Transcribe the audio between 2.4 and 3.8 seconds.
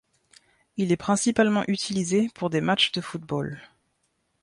des matchs de football.